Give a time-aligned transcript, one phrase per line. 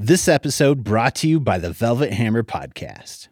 [0.00, 3.26] This episode brought to you by the Velvet Hammer Podcast.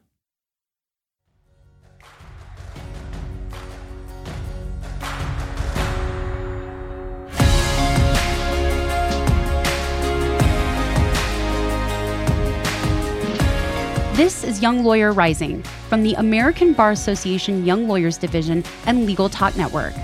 [14.16, 19.28] This is Young Lawyer Rising from the American Bar Association Young Lawyers Division and Legal
[19.28, 19.94] Talk Network.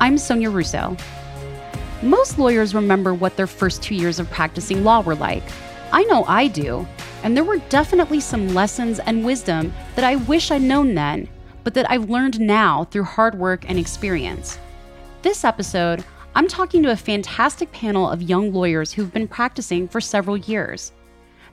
[0.00, 0.96] I'm Sonia Russo.
[2.00, 5.42] Most lawyers remember what their first two years of practicing law were like.
[5.92, 6.86] I know I do,
[7.22, 11.28] and there were definitely some lessons and wisdom that I wish I'd known then,
[11.64, 14.58] but that I've learned now through hard work and experience.
[15.22, 16.04] This episode,
[16.36, 20.92] I'm talking to a fantastic panel of young lawyers who've been practicing for several years.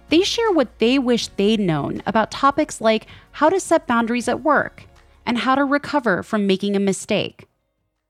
[0.09, 4.43] They share what they wish they'd known about topics like how to set boundaries at
[4.43, 4.83] work
[5.25, 7.47] and how to recover from making a mistake.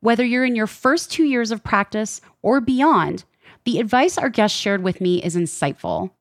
[0.01, 3.23] Whether you're in your first two years of practice or beyond,
[3.63, 6.11] the advice our guests shared with me is insightful.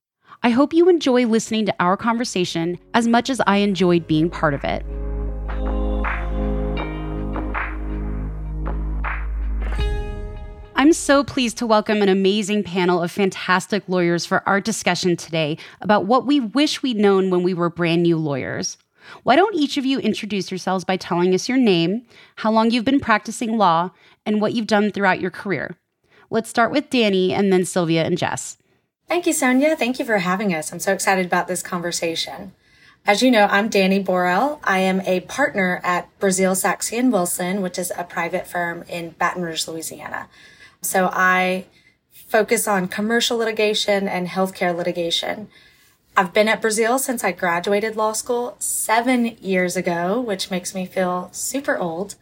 [0.42, 4.54] I hope you enjoy listening to our conversation as much as I enjoyed being part
[4.54, 4.84] of it.
[10.79, 15.57] I'm so pleased to welcome an amazing panel of fantastic lawyers for our discussion today
[15.80, 18.76] about what we wish we'd known when we were brand new lawyers.
[19.23, 22.02] Why don't each of you introduce yourselves by telling us your name,
[22.37, 23.90] how long you've been practicing law,
[24.26, 25.76] and what you've done throughout your career?
[26.29, 28.59] Let's start with Danny and then Silvia and Jess.
[29.09, 29.76] Thank you, Sonia.
[29.76, 30.73] Thank you for having us.
[30.73, 32.52] I'm so excited about this conversation.
[33.07, 34.59] As you know, I'm Danny Borel.
[34.65, 39.10] I am a partner at Breazeale Sachse and Wilson, which is a private firm in
[39.10, 40.29] Baton Rouge, Louisiana.
[40.82, 41.66] So I
[42.10, 45.46] focus on commercial litigation and healthcare litigation.
[46.16, 50.85] I've been at Breazeale since I graduated law school seven years ago, which makes me
[50.85, 52.16] feel super old.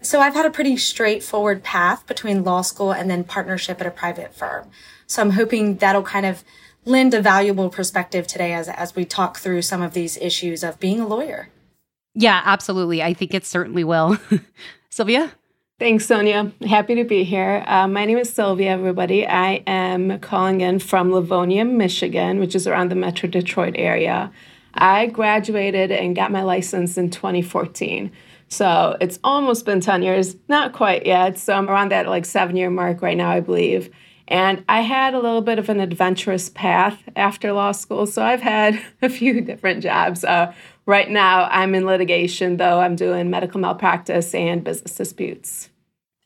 [0.00, 3.90] So I've had a pretty straightforward path between law school and then partnership at a
[3.90, 4.70] private firm.
[5.10, 6.44] So I'm hoping that'll kind of
[6.84, 10.78] lend a valuable perspective today as, as we talk through some of these issues of
[10.78, 11.48] being a lawyer.
[12.14, 13.02] Yeah, absolutely.
[13.02, 14.18] I think it certainly will.
[14.88, 15.32] Silvia?
[15.80, 16.52] Thanks, Sonia.
[16.64, 17.64] Happy to be here.
[17.66, 19.26] Uh, my name is Silvia, everybody.
[19.26, 24.30] I am calling in from Livonia, Michigan, which is around the Metro Detroit area.
[24.74, 28.12] I graduated and got my license in 2014.
[28.46, 31.36] So it's almost been 10 years, not quite yet.
[31.36, 33.90] So I'm around that like seven year mark right now, I believe.
[34.30, 38.06] And I had a little bit of an adventurous path after law school.
[38.06, 40.24] So I've had a few different jobs.
[40.24, 40.54] Uh,
[40.86, 45.68] right now, I'm in litigation, though I'm doing medical malpractice and business disputes.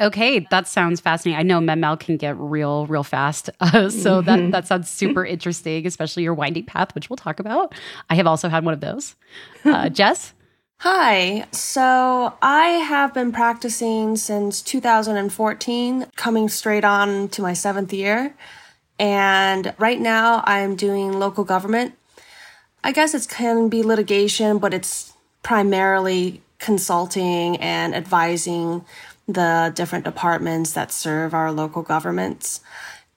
[0.00, 1.38] Okay, that sounds fascinating.
[1.38, 3.50] I know MedMal can get real, real fast.
[3.60, 4.26] Uh, so mm-hmm.
[4.26, 7.74] that, that sounds super interesting, especially your winding path, which we'll talk about.
[8.10, 9.16] I have also had one of those.
[9.64, 10.34] Uh, Jess?
[10.86, 11.46] Hi.
[11.50, 18.34] So I have been practicing since 2014, coming straight on to my seventh year.
[18.98, 21.94] And right now I'm doing local government.
[22.84, 28.84] I guess it can be litigation, but it's primarily consulting and advising
[29.26, 32.60] the different departments that serve our local governments.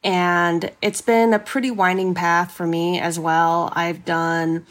[0.05, 3.73] And it's been a pretty winding path for me as well.
[3.73, 4.65] I've done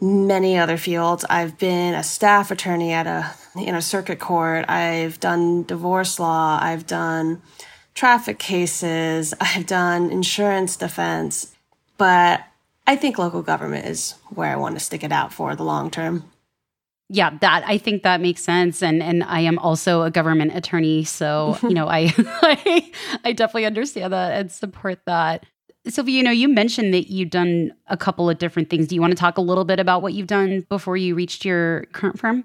[0.00, 1.24] many other fields.
[1.28, 4.64] I've been a staff attorney at a in a circuit court.
[4.68, 6.58] I've done divorce law.
[6.60, 7.42] I've done
[7.94, 9.34] traffic cases.
[9.40, 11.54] I've done insurance defense.
[11.96, 12.44] But
[12.86, 15.90] I think local government is where I want to stick it out for the long
[15.90, 16.24] term.
[17.10, 21.04] Yeah, that I think that makes sense, and and I am also a government attorney,
[21.04, 22.92] so you know I, I
[23.24, 25.44] I definitely understand that and support that.
[25.90, 28.88] Silvia, you know, you mentioned that you've done a couple of different things.
[28.88, 31.44] Do you want to talk a little bit about what you've done before you reached
[31.44, 32.44] your current firm?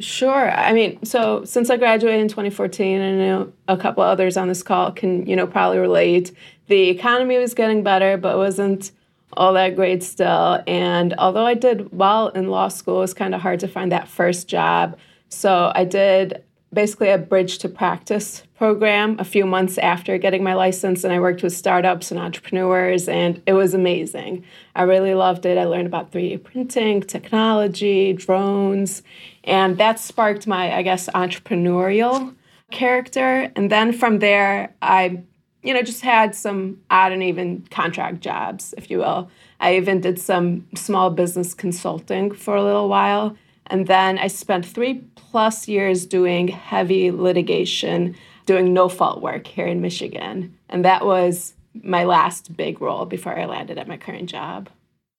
[0.00, 0.50] Sure.
[0.52, 4.46] I mean, so since I graduated in 2014, and I know a couple others on
[4.48, 6.32] this call can, you know, probably relate.
[6.68, 8.92] The economy was getting better, but wasn't
[9.32, 10.62] all that great still.
[10.66, 13.90] And although I did well in law school, it was kind of hard to find
[13.90, 14.96] that first job.
[15.30, 20.54] So I did basically a bridge to practice program a few months after getting my
[20.54, 24.44] license and I worked with startups and entrepreneurs and it was amazing.
[24.74, 25.56] I really loved it.
[25.56, 29.02] I learned about 3D printing, technology, drones,
[29.44, 32.34] and that sparked my I guess entrepreneurial
[32.70, 35.22] character and then from there I
[35.62, 39.30] you know just had some odd and even contract jobs if you will.
[39.60, 43.36] I even did some small business consulting for a little while
[43.70, 48.16] and then I spent 3 plus years doing heavy litigation
[48.46, 50.56] doing no fault work here in Michigan.
[50.70, 54.70] And that was my last big role before I landed at my current job.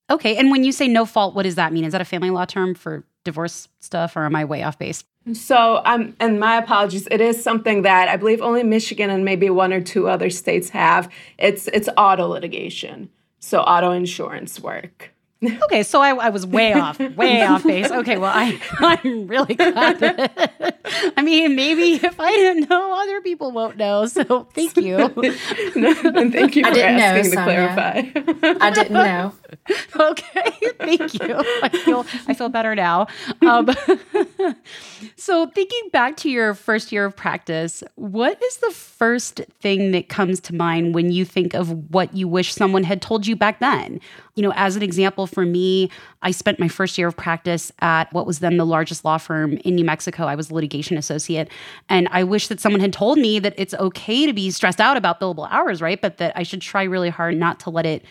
[0.10, 0.36] Okay.
[0.36, 1.84] And when you say no fault, what does that mean?
[1.84, 5.04] Is that a family law term for divorce stuff or am I way off base?
[5.34, 7.08] So, um, and my apologies.
[7.12, 10.70] It is something that I believe only Michigan and maybe one or two other states
[10.70, 11.08] have.
[11.38, 13.10] It's it's auto litigation.
[13.40, 15.12] so auto insurance work.
[15.64, 17.90] okay, so I, I, was way off, way off base.
[17.90, 20.32] Okay, well, I, I'm really glad.
[21.16, 24.06] I mean, maybe if I didn't know, other people won't know.
[24.06, 24.98] So thank you.
[24.98, 25.94] no,
[26.30, 28.02] thank you for asking know, to clarify.
[28.60, 29.34] I didn't know.
[29.96, 31.36] Okay, thank you.
[31.64, 33.08] I feel I feel better now.
[33.42, 33.70] Um,
[35.16, 40.10] so thinking back to your first year of practice, what is the first thing that
[40.10, 43.60] comes to mind when you think of what you wish someone had told you back
[43.60, 44.02] then?
[44.36, 45.90] You know, as an example for me,
[46.22, 49.58] I spent my first year of practice at what was then the largest law firm
[49.64, 50.26] in New Mexico.
[50.26, 51.50] I was a litigation associate.
[51.88, 54.98] And I wish that someone had told me that it's okay to be stressed out
[54.98, 56.02] about billable hours, right?
[56.02, 58.04] But that I should try really hard not to let it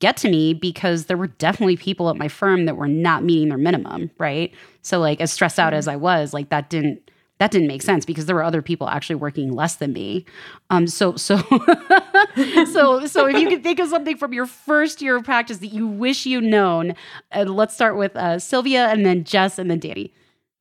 [0.00, 3.48] get to me because there were definitely people at my firm that were not meeting
[3.48, 4.52] their minimum, right?
[4.82, 5.78] So like as stressed out mm-hmm.
[5.78, 8.88] as I was, like that didn't that didn't make sense because there were other people
[8.88, 10.24] actually working less than me.
[10.70, 11.36] Um, so so
[12.72, 15.68] so so if you can think of something from your first year of practice that
[15.68, 16.94] you wish you'd known,
[17.32, 20.12] uh, let's start with uh, Silvia and then Jess and then Danny.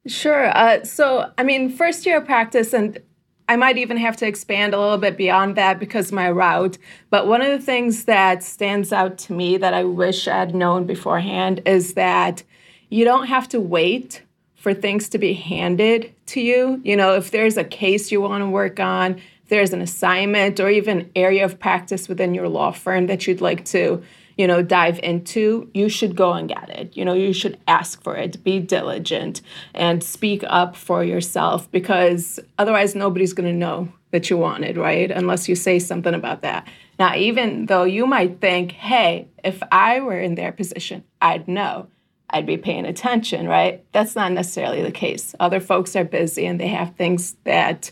[0.07, 0.55] Sure.
[0.57, 2.99] Uh, so I mean, first year of practice, and
[3.47, 6.79] I might even have to expand a little bit beyond that because my route.
[7.11, 10.85] But one of the things that stands out to me that I wish I'd known
[10.85, 12.41] beforehand is that
[12.89, 14.23] you don't have to wait
[14.63, 16.80] for things to be handed to you.
[16.86, 20.57] You know, if there's a case you want to work on, if there's an assignment
[20.62, 24.01] or even area of practice within your law firm that you'd like to,
[24.38, 26.95] you know, dive into, you should go and get it.
[26.95, 29.42] You know, you should ask for it, be diligent,
[29.74, 34.77] and speak up for yourself because otherwise nobody's going to know that you want it,
[34.77, 35.12] right?
[35.12, 36.69] Unless you say something about that.
[36.98, 41.89] Now, even though you might think, hey, if I were in their position, I'd know.
[42.33, 43.85] I'd be paying attention, right?
[43.94, 45.35] That's not necessarily the case.
[45.39, 47.91] Other folks are busy and they have things that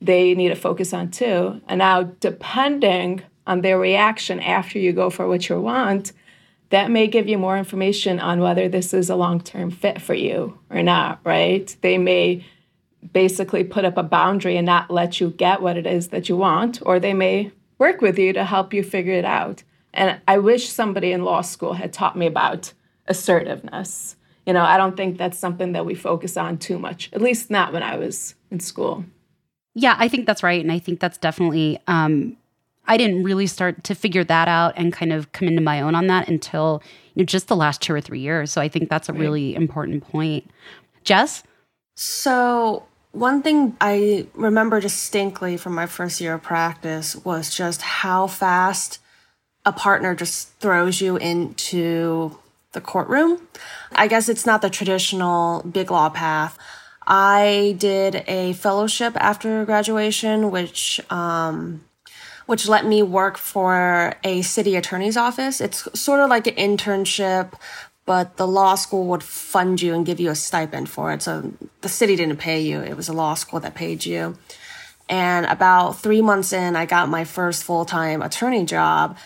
[0.00, 1.60] they need to focus on too.
[1.68, 6.12] And now, depending on their reaction after you go for what you want,
[6.70, 10.14] that may give you more information on whether this is a long term fit for
[10.14, 11.76] you or not, right?
[11.82, 12.44] They may
[13.12, 16.36] basically put up a boundary and not let you get what it is that you
[16.36, 19.62] want, or they may work with you to help you figure it out.
[19.92, 22.72] And I wish somebody in law school had taught me about
[23.06, 24.16] assertiveness.
[24.46, 27.50] You know, I don't think that's something that we focus on too much, at least
[27.50, 29.04] not when I was in school.
[29.74, 30.60] Yeah, I think that's right.
[30.60, 32.36] And I think that's definitely, um,
[32.86, 35.94] I didn't really start to figure that out and kind of come into my own
[35.94, 36.82] on that until
[37.14, 38.52] you know, just the last two or three years.
[38.52, 39.20] So I think that's a right.
[39.20, 40.48] really important point.
[41.02, 41.42] Jess?
[41.96, 48.26] So, one thing I remember distinctly from my first year of practice was just how
[48.26, 48.98] fast
[49.64, 52.36] a partner just throws you into
[52.74, 53.48] the courtroom.
[53.92, 56.58] I guess it's not the traditional big law path.
[57.06, 61.84] I did a fellowship after graduation, which um,
[62.46, 65.60] which let me work for a city attorney's office.
[65.60, 67.52] It's sort of like an internship,
[68.04, 71.22] but the law school would fund you and give you a stipend for it.
[71.22, 74.36] So the city didn't pay you; it was a law school that paid you.
[75.08, 79.18] And about three months in, I got my first full time attorney job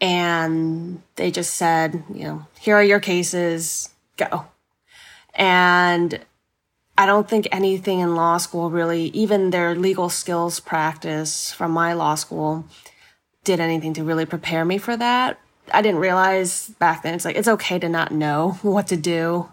[0.00, 4.46] and they just said, you know, here are your cases, go.
[5.34, 6.20] And
[6.96, 11.92] I don't think anything in law school really, even their legal skills practice from my
[11.92, 12.64] law school,
[13.44, 15.38] did anything to really prepare me for that.
[15.72, 19.50] I didn't realize back then it's like it's okay to not know what to do.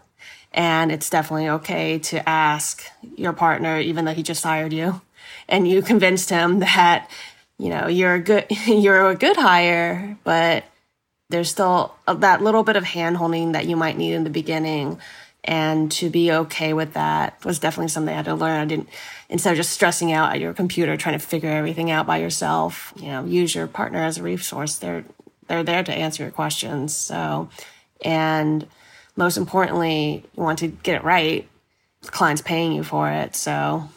[0.53, 2.83] And it's definitely okay to ask
[3.15, 5.01] your partner, even though he just hired you
[5.47, 7.09] and you convinced him that
[7.57, 10.63] you know, you're a good, you're a good hire, but
[11.29, 14.99] there's still that little bit of hand holding that you might need in the beginning.
[15.43, 18.59] And to be okay with that was definitely something I had to learn.
[18.59, 18.89] I didn't,
[19.29, 22.91] instead of just stressing out at your computer, trying to figure everything out by yourself,
[22.97, 24.77] you know, use your partner as a resource.
[24.77, 25.05] They're,
[25.47, 26.93] they're there to answer your questions.
[26.93, 27.49] So,
[28.01, 28.67] and
[29.15, 31.47] most importantly, you want to get it right.
[32.01, 33.35] The client's paying you for it.
[33.35, 33.89] So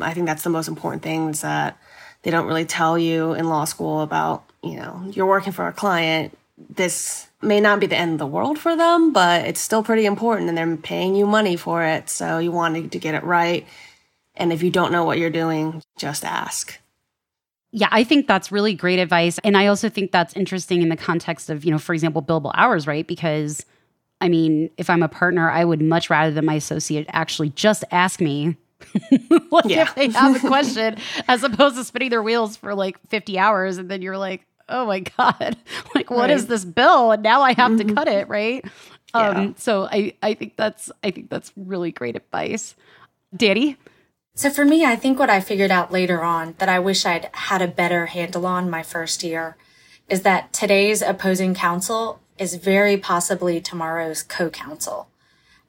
[0.00, 1.78] I think that's the most important thing is that
[2.22, 5.72] they don't really tell you in law school about, you know, you're working for a
[5.72, 6.36] client.
[6.56, 10.06] This may not be the end of the world for them, but it's still pretty
[10.06, 12.08] important and they're paying you money for it.
[12.08, 13.66] So you want to get it right.
[14.36, 16.78] And if you don't know what you're doing, just ask.
[17.72, 19.38] Yeah, I think that's really great advice.
[19.42, 22.52] And I also think that's interesting in the context of, you know, for example, billable
[22.54, 23.06] hours, right?
[23.06, 23.64] Because
[24.20, 27.82] I mean, if I'm a partner, I would much rather than my associate actually just
[27.90, 28.56] ask me
[29.50, 29.82] like yeah.
[29.82, 30.96] if they have a question
[31.28, 34.86] as opposed to spinning their wheels for like 50 hours and then you're like oh
[34.86, 35.56] my god
[35.94, 36.30] like what right.
[36.30, 37.88] is this bill and now i have mm-hmm.
[37.88, 38.64] to cut it right
[39.14, 39.28] yeah.
[39.28, 42.74] um so i i think that's i think that's really great advice
[43.36, 43.76] danny
[44.34, 47.28] so for me i think what i figured out later on that i wish i'd
[47.32, 49.56] had a better handle on my first year
[50.08, 55.08] is that today's opposing counsel is very possibly tomorrow's co-counsel.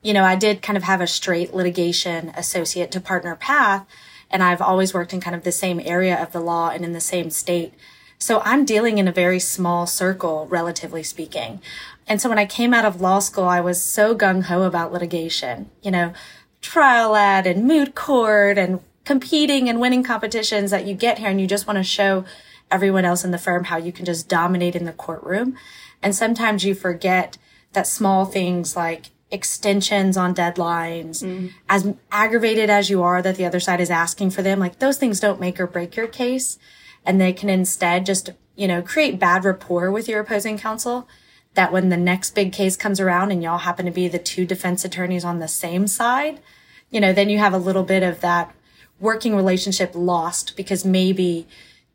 [0.04, 3.88] You know, I did kind of have a straight litigation associate to partner path,
[4.30, 6.92] and I've always worked in kind of the same area of the law and in
[6.92, 7.74] the same state.
[8.20, 11.62] So I'm dealing in a very small circle, relatively speaking.
[12.06, 14.92] And so when I came out of law school, I was so gung ho about
[14.92, 16.14] litigation, you know,
[16.62, 21.40] trial ad and moot court and competing and winning competitions that you get here and
[21.40, 22.26] you just want to show
[22.72, 25.56] everyone else in the firm how you can just dominate in the courtroom.
[26.02, 27.38] And sometimes you forget
[27.74, 31.52] that small things like extensions on deadlines, mm.
[31.68, 34.98] as aggravated as you are that the other side is asking for them, like those
[34.98, 36.60] things don't make or break your case.
[37.06, 41.08] And they can instead just, you know, create bad rapport with your opposing counsel
[41.56, 44.46] that when the next big case comes around and y'all happen to be the two
[44.46, 46.40] defense attorneys on the same side,
[46.92, 48.56] you know, then you have a little bit of that
[49.00, 51.48] working relationship lost because maybe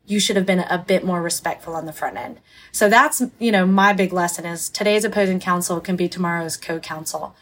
[0.09, 2.39] you should have been a bit more respectful on the front end.
[2.71, 7.35] So that's, you know, my big lesson is today's opposing counsel can be tomorrow's co-counsel.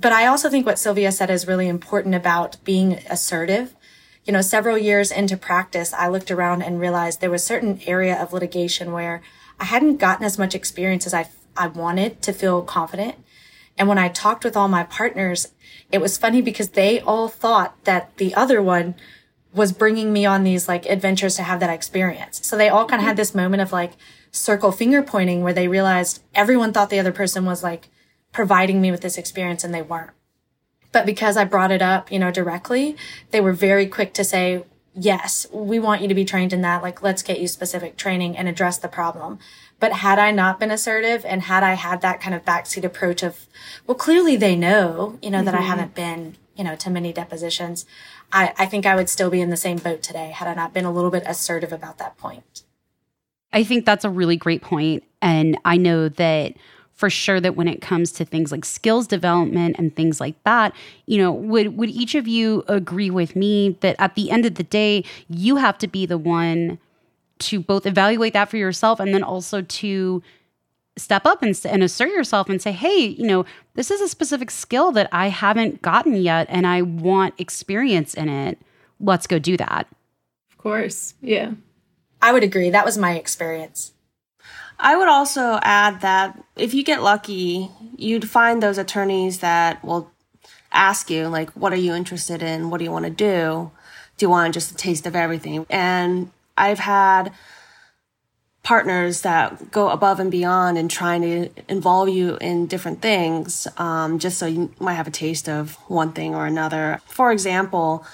[0.00, 3.74] But I also think what Silvia said is really important about being assertive.
[4.24, 8.20] You know, several years into practice, I looked around and realized there was certain area
[8.20, 9.22] of litigation where
[9.60, 13.16] I hadn't gotten as much experience as I I wanted to feel confident.
[13.76, 15.48] And when I talked with all my partners,
[15.90, 18.94] it was funny because they all thought that the other one
[19.58, 22.46] was bringing me on these like adventures to have that experience.
[22.46, 23.92] So they all kind of had this moment of like
[24.30, 27.88] circle finger pointing where they realized everyone thought the other person was like
[28.32, 30.12] providing me with this experience and they weren't.
[30.92, 32.96] But because I brought it up, you know, directly,
[33.30, 36.82] they were very quick to say, yes, we want you to be trained in that.
[36.82, 39.38] Like, let's get you specific training and address the problem.
[39.80, 43.22] But had I not been assertive and had I had that kind of backseat approach
[43.22, 43.46] of,
[43.86, 45.44] well, clearly they know, you know, mm-hmm.
[45.44, 45.66] that I mm-hmm.
[45.66, 47.86] haven't been, you know, to many depositions,
[48.32, 50.74] I, I think I would still be in the same boat today had I not
[50.74, 52.62] been a little bit assertive about that point.
[53.52, 55.04] I think that's a really great point.
[55.22, 56.54] And I know that
[56.92, 60.74] for sure that when it comes to things like skills development and things like that,
[61.06, 64.56] you know, would would each of you agree with me that at the end of
[64.56, 66.78] the day, you have to be the one
[67.38, 70.22] to both evaluate that for yourself and then also to
[70.98, 74.50] step up and, and assert yourself and say, hey, you know, this is a specific
[74.50, 78.58] skill that I haven't gotten yet and I want experience in it.
[79.00, 79.86] Let's go do that.
[80.50, 81.14] Of course.
[81.20, 81.52] Yeah.
[82.20, 82.70] I would agree.
[82.70, 83.92] That was my experience.
[84.80, 90.10] I would also add that if you get lucky, you'd find those attorneys that will
[90.70, 92.70] ask you, like, what are you interested in?
[92.70, 93.70] What do you want to do?
[94.16, 95.66] Do you want just a taste of everything?
[95.70, 97.32] And I've had
[98.68, 104.18] partners that go above and beyond and trying to involve you in different things, um,
[104.18, 107.00] just so you might have a taste of one thing or another.
[107.06, 108.04] For example,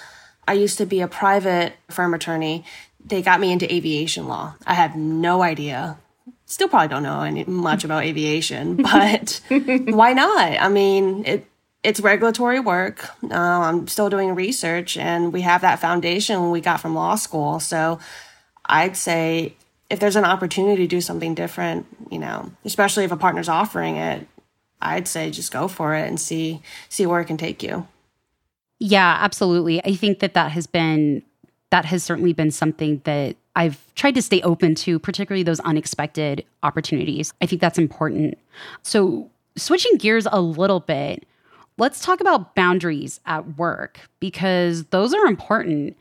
[0.47, 2.63] I used to be a private firm attorney.
[3.05, 4.55] They got me into aviation law.
[4.65, 5.97] I had no idea.
[6.45, 10.53] Still probably don't know any, much about aviation, but why not?
[10.57, 11.47] I mean, it,
[11.83, 13.09] it's regulatory work.
[13.29, 17.59] Uh, I'm still doing research, and we have that foundation we got from law school.
[17.59, 17.99] So
[18.65, 19.55] I'd say
[19.89, 23.97] if there's an opportunity to do something different, you know, especially if a partner's offering
[23.97, 24.27] it,
[24.81, 27.87] I'd say just go for it and see see where it can take you.
[28.79, 29.83] Yeah, absolutely.
[29.83, 31.23] I think that that has been
[31.69, 36.45] that has certainly been something that I've tried to stay open to, particularly those unexpected
[36.63, 37.33] opportunities.
[37.41, 38.37] I think that's important.
[38.83, 41.25] So, switching gears a little bit,
[41.77, 45.95] let's talk about boundaries at work because those are important.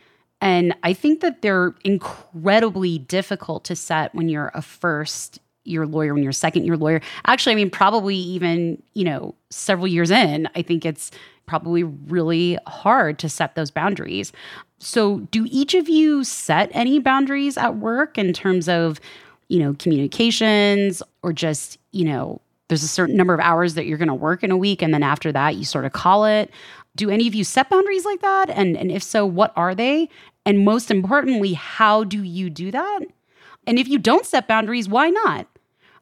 [0.44, 6.12] And I think that they're incredibly difficult to set when you're a first year lawyer,
[6.12, 7.00] when you're a second year lawyer.
[7.26, 11.10] Actually, I mean, probably even, you know, several years in, I think it's
[11.46, 14.32] probably really hard to set those boundaries.
[14.78, 19.00] So, do each of you set any boundaries at work in terms of,
[19.48, 23.98] you know, communications or just, you know, there's a certain number of hours that you're
[23.98, 26.50] going to work in a week and then after that you sort of call it
[26.96, 30.08] do any of you set boundaries like that and and if so what are they
[30.46, 33.00] and most importantly, how do you do that?
[33.66, 35.46] And if you don't set boundaries, why not?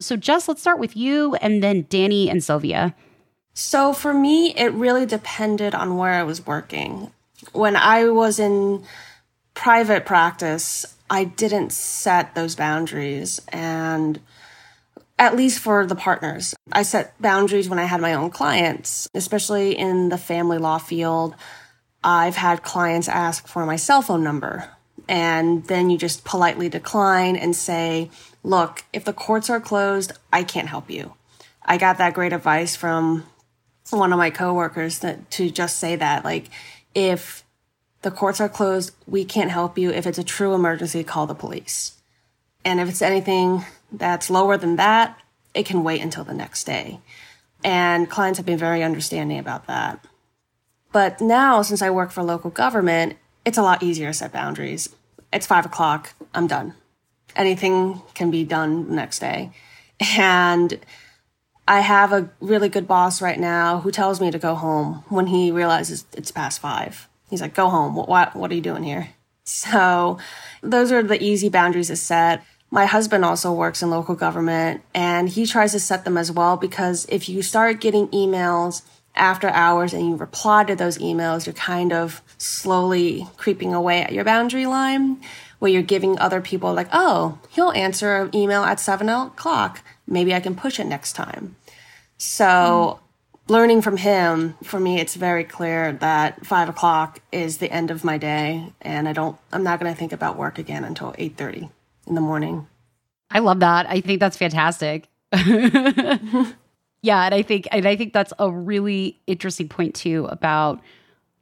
[0.01, 2.95] So, Jess, let's start with you and then Danny and Silvia.
[3.55, 7.13] So, for me, it really depended on where I was working.
[7.53, 8.85] When I was in
[9.55, 13.41] private practice, I didn't set those boundaries.
[13.49, 14.21] And
[15.19, 19.79] at least for the partners, I set boundaries when I had my own clients, especially
[19.79, 21.37] in the family law field.
[22.05, 24.71] I've had clients ask for my cell phone number
[25.09, 28.11] and then you just politely decline and say,
[28.43, 31.15] look, if the courts are closed, I can't help you.
[31.65, 33.25] I got that great advice from
[33.91, 36.49] one of my coworkers that to just say that like
[36.95, 37.45] if
[38.03, 39.91] the courts are closed, we can't help you.
[39.91, 42.01] If it's a true emergency, call the police.
[42.65, 45.21] And if it's anything that's lower than that,
[45.55, 47.01] it can wait until the next day.
[47.65, 50.05] And clients have been very understanding about that.
[50.93, 54.89] But now, since I work for local government, it's a lot easier to set boundaries.
[55.33, 56.75] It's five o'clock, I'm done.
[57.35, 59.53] Anything can be done the next day.
[60.17, 60.79] And
[61.67, 65.29] I have a really good boss right now who tells me to go home when
[65.29, 67.09] he realizes it's past five.
[67.31, 67.95] He's like, go home.
[67.95, 69.11] What, what, what are you doing here?
[69.45, 70.19] So
[70.63, 72.45] those are the easy boundaries to set.
[72.71, 76.57] My husband also works in local government and he tries to set them as well
[76.57, 78.83] because if you start getting emails
[79.15, 84.13] after hours and you reply to those emails, you're kind of slowly creeping away at
[84.13, 85.21] your boundary line
[85.59, 89.83] where you're giving other people like, oh, he'll answer an email at seven o'clock.
[90.07, 91.57] Maybe I can push it next time.
[92.17, 92.99] So mm.
[93.49, 98.03] learning from him, for me, it's very clear that five o'clock is the end of
[98.03, 98.73] my day.
[98.81, 101.71] And I don't, I'm not going to think about work again until 830
[102.07, 102.67] in the morning.
[103.31, 103.89] I love that.
[103.89, 105.09] I think that's fantastic.
[107.03, 110.81] Yeah, and I think and I think that's a really interesting point too about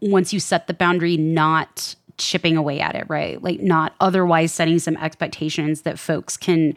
[0.00, 3.42] once you set the boundary not chipping away at it, right?
[3.42, 6.74] Like not otherwise setting some expectations that folks can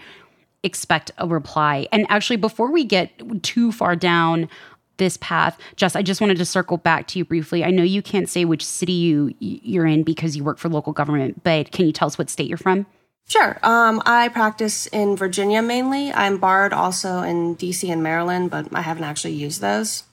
[0.63, 1.87] expect a reply.
[1.91, 3.11] And actually before we get
[3.43, 4.49] too far down
[4.97, 7.63] this path, Jess, I just wanted to circle back to you briefly.
[7.63, 10.93] I know you can't say which city you you're in because you work for local
[10.93, 12.85] government, but can you tell us what state you're from?
[13.27, 13.58] Sure.
[13.63, 16.13] Um, I practice in Virginia mainly.
[16.13, 20.03] I'm barred also in DC and Maryland, but I haven't actually used those.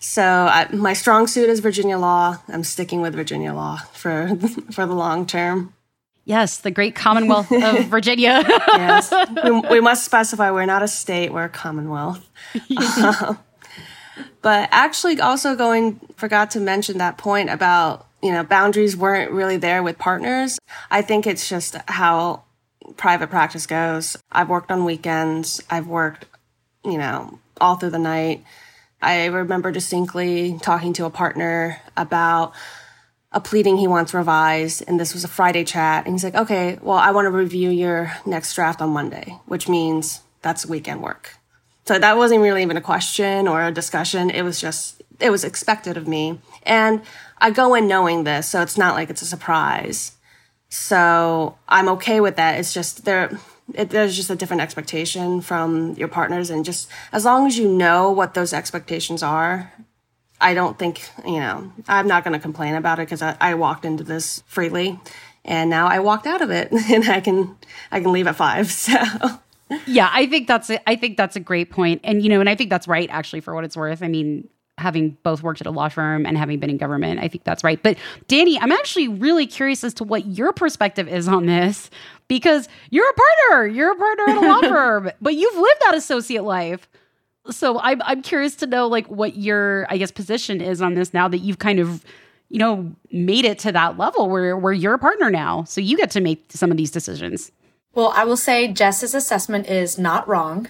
[0.00, 2.38] So I, my strong suit is Virginia law.
[2.48, 4.28] I'm sticking with Virginia law for
[4.72, 5.74] for the long term.
[6.24, 8.42] Yes, the great Commonwealth of Virginia.
[8.46, 9.12] yes,
[9.44, 12.28] we, we, must specify we're not a state; we're a Commonwealth.
[13.02, 13.38] um,
[14.40, 19.56] but actually, also going forgot to mention that point about you know, boundaries weren't really
[19.56, 20.58] there with partners.
[20.90, 22.44] I think it's just how
[22.96, 24.16] private practice goes.
[24.30, 25.62] I've worked on weekends.
[25.70, 26.26] I've worked,
[26.84, 28.44] you know, all through the night.
[29.02, 32.52] I remember distinctly talking to a partner about
[33.32, 36.04] a pleading he wants revised, and this was a Friday chat.
[36.04, 39.68] And he's like, okay, well, I want to review your next draft on Monday, which
[39.68, 41.36] means that's weekend work.
[41.86, 44.30] So that wasn't really even a question or a discussion.
[44.30, 46.40] It was just, it was expected of me.
[46.64, 47.02] And
[47.40, 50.12] I go in knowing this, so it's not like it's a surprise.
[50.68, 52.58] So I'm okay with that.
[52.58, 53.38] It's just there.
[53.74, 57.68] It, there's just a different expectation from your partners, and just as long as you
[57.68, 59.72] know what those expectations are,
[60.40, 61.72] I don't think you know.
[61.88, 65.00] I'm not going to complain about it because I, I walked into this freely,
[65.44, 67.56] and now I walked out of it, and I can
[67.90, 68.70] I can leave at five.
[69.70, 72.40] So yeah, I think that's a, I think that's a great point, and you know,
[72.40, 74.02] and I think that's right actually for what it's worth.
[74.02, 74.48] I mean,
[74.80, 77.20] having both worked at a law firm and having been in government.
[77.20, 77.82] I think that's right.
[77.82, 77.96] But
[78.28, 81.90] Danny, I'm actually really curious as to what your perspective is on this
[82.28, 85.94] because you're a partner, you're a partner at a law firm, but you've lived that
[85.94, 86.88] associate life.
[87.50, 91.14] So I'm I'm curious to know like what your I guess position is on this
[91.14, 92.04] now that you've kind of
[92.48, 95.64] you know made it to that level where where you're a partner now.
[95.64, 97.50] So you get to make some of these decisions.
[97.94, 100.68] Well, I will say Jess's assessment is not wrong.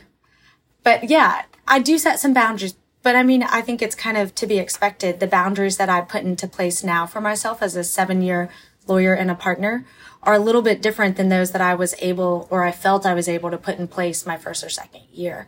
[0.83, 4.35] But yeah, I do set some boundaries but I mean, I think it's kind of
[4.37, 5.21] to be expected.
[5.21, 8.51] The boundaries that I put into place now for myself as a seven year
[8.87, 9.87] lawyer and a partner
[10.23, 13.15] are a little bit different than those that I was able or I felt I
[13.15, 15.47] was able to put in place my first or second year.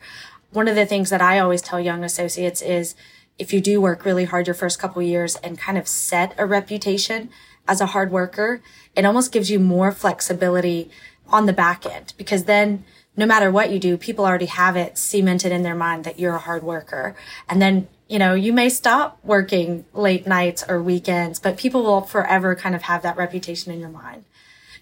[0.51, 2.95] One of the things that I always tell young associates is
[3.38, 6.47] if you do work really hard your first couple years and kind of set a
[6.47, 7.31] reputation
[7.67, 8.62] as a hard worker,
[8.95, 10.91] it almost gives you more flexibility
[11.29, 12.85] on the back end because then
[13.16, 16.35] no matter what you do, people already have it cemented in their mind that you're
[16.35, 17.14] a hard worker.
[17.48, 22.01] And then, you know, you may stop working late nights or weekends, but people will
[22.01, 24.25] forever kind of have that reputation in your mind.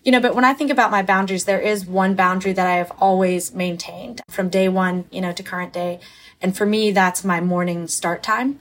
[0.05, 2.77] You know, but when I think about my boundaries, there is one boundary that I
[2.77, 6.01] have always maintained from day one, you know, to current day.
[6.41, 8.61] And for me, that's my morning start time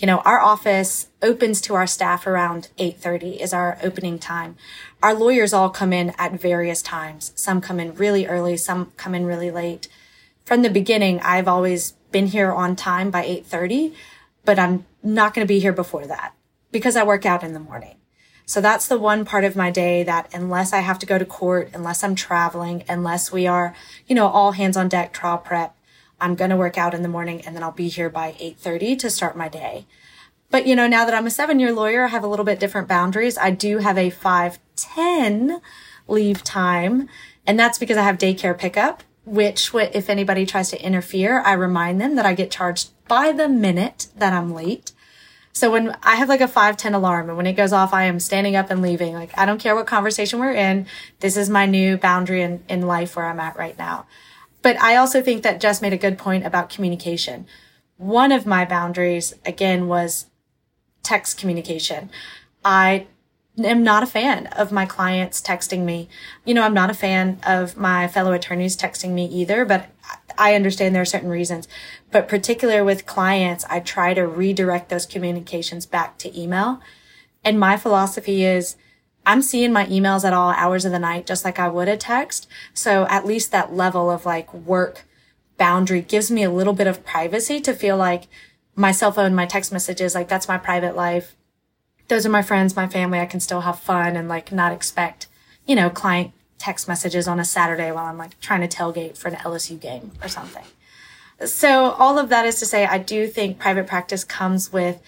[0.00, 4.56] you know, our office opens to our staff around 8:30 is our opening time.
[5.02, 7.32] Our lawyers all come in at various times.
[7.36, 9.88] Some come in really early, some come in really late.
[10.46, 13.94] From the beginning, I've always been here on time by 8:30,
[14.46, 16.32] but I'm not going to be here before that
[16.72, 17.96] because I work out in the morning.
[18.46, 21.26] So that's the one part of my day that unless I have to go to
[21.26, 23.74] court, unless I'm traveling, unless we are,
[24.06, 25.76] you know, all hands on deck trial prep,
[26.20, 28.98] I'm going to work out in the morning and then I'll be here by 8:30
[29.00, 29.86] to start my day.
[30.50, 32.88] But you know, now that I'm a 7-year lawyer, I have a little bit different
[32.88, 33.38] boundaries.
[33.38, 35.60] I do have a 5:10
[36.08, 37.08] leave time,
[37.46, 42.00] and that's because I have daycare pickup, which if anybody tries to interfere, I remind
[42.00, 44.92] them that I get charged by the minute that I'm late.
[45.52, 48.20] So when I have like a 510 alarm and when it goes off, I am
[48.20, 49.14] standing up and leaving.
[49.14, 50.86] Like, I don't care what conversation we're in.
[51.18, 54.06] This is my new boundary in, in life where I'm at right now.
[54.62, 57.46] But I also think that Jess made a good point about communication.
[57.96, 60.26] One of my boundaries, again, was
[61.02, 62.10] text communication.
[62.64, 63.06] I
[63.62, 66.08] am not a fan of my clients texting me.
[66.44, 69.88] You know, I'm not a fan of my fellow attorneys texting me either, but
[70.38, 71.68] I understand there are certain reasons.
[72.10, 76.80] But particular with clients, I try to redirect those communications back to email.
[77.44, 78.76] And my philosophy is
[79.26, 81.96] I'm seeing my emails at all hours of the night, just like I would a
[81.96, 82.48] text.
[82.74, 85.06] So at least that level of like work
[85.56, 88.28] boundary gives me a little bit of privacy to feel like
[88.74, 91.36] my cell phone, my text messages, like that's my private life
[92.10, 93.20] those are my friends, my family.
[93.20, 95.28] I can still have fun and like not expect,
[95.64, 99.28] you know, client text messages on a Saturday while I'm like trying to tailgate for
[99.28, 100.64] an LSU game or something.
[101.46, 105.00] So all of that is to say, I do think private practice comes with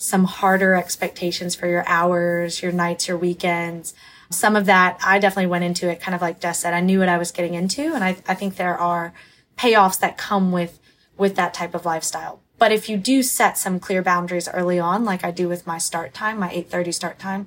[0.00, 3.92] some harder expectations for your hours, your nights, your weekends.
[4.30, 6.72] Some of that, I definitely went into it kind of like Jess said.
[6.72, 7.94] I knew what I was getting into.
[7.94, 9.12] And I, I think there are
[9.58, 10.80] payoffs that come with,
[11.18, 12.40] with that type of lifestyle.
[12.56, 15.76] But if you do set some clear boundaries early on, like I do with my
[15.76, 17.46] start time, my 8:30 start time,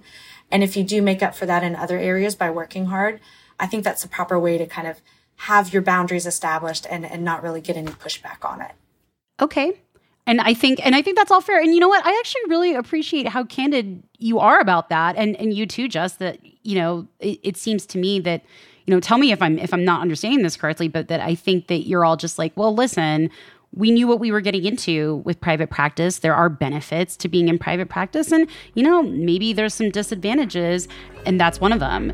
[0.51, 3.19] and if you do make up for that in other areas by working hard,
[3.59, 5.01] I think that's the proper way to kind of
[5.35, 8.73] have your boundaries established and, and not really get any pushback on it.
[9.41, 9.81] Okay.
[10.25, 11.59] And I think and I think that's all fair.
[11.61, 12.05] And you know what?
[12.05, 15.15] I actually really appreciate how candid you are about that.
[15.15, 18.43] And and you too, just that, you know, it, it seems to me that
[18.85, 21.33] you know tell me if i'm if i'm not understanding this correctly but that i
[21.33, 23.29] think that you're all just like well listen
[23.75, 26.19] we knew what we were getting into with private practice.
[26.19, 30.87] There are benefits to being in private practice, and you know, maybe there's some disadvantages,
[31.25, 32.13] and that's one of them.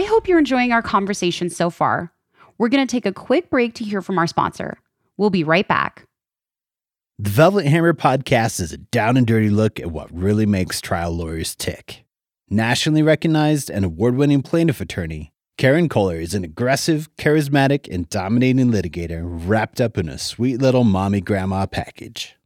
[0.00, 2.10] I hope you're enjoying our conversation so far.
[2.56, 4.78] We're going to take a quick break to hear from our sponsor.
[5.18, 6.06] We'll be right back.
[7.18, 11.10] The Velvet Hammer podcast is a down and dirty look at what really makes trial
[11.10, 12.06] lawyers tick.
[12.48, 18.70] Nationally recognized and award winning plaintiff attorney, Karen Koehler is an aggressive, charismatic, and dominating
[18.70, 22.38] litigator wrapped up in a sweet little mommy grandma package.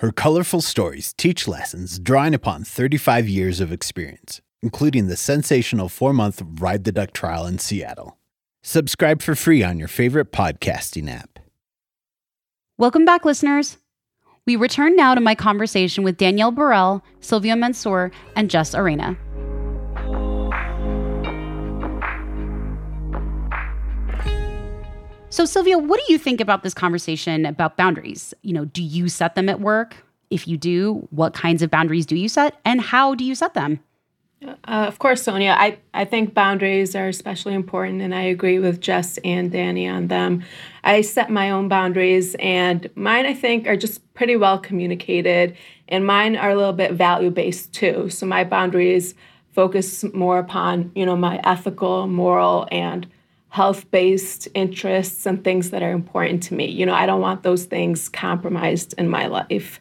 [0.00, 6.12] Her colorful stories teach lessons drawing upon 35 years of experience, including the sensational four
[6.12, 8.18] month Ride the Duck trial in Seattle.
[8.62, 11.38] Subscribe for free on your favorite podcasting app.
[12.76, 13.78] Welcome back, listeners.
[14.46, 19.16] We return now to my conversation with Danielle Borel, Silvia Mansoor, and Jess Arena.
[25.30, 28.32] So, Sylvia, what do you think about this conversation about boundaries?
[28.42, 29.96] You know, do you set them at work?
[30.30, 33.54] If you do, what kinds of boundaries do you set and how do you set
[33.54, 33.80] them?
[34.42, 34.54] Uh,
[34.86, 35.56] of course, Sonia.
[35.58, 40.06] I, I think boundaries are especially important, and I agree with Jess and Danny on
[40.06, 40.44] them.
[40.84, 45.56] I set my own boundaries, and mine, I think, are just pretty well communicated,
[45.88, 48.10] and mine are a little bit value based too.
[48.10, 49.14] So my boundaries
[49.52, 53.08] focus more upon, you know, my ethical, moral, and
[53.48, 56.66] health based interests and things that are important to me.
[56.66, 59.80] You know, I don't want those things compromised in my life.